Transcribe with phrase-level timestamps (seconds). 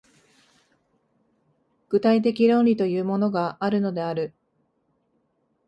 [1.89, 4.33] 具体的論理というものがあるのである。